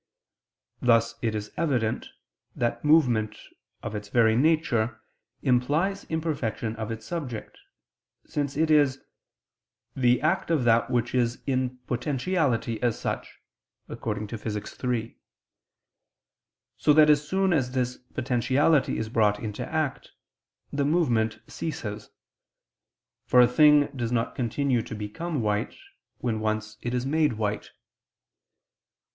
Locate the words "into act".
19.39-20.13